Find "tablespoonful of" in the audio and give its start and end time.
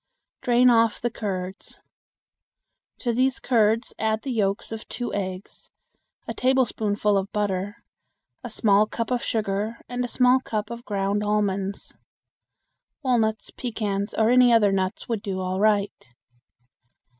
6.33-7.31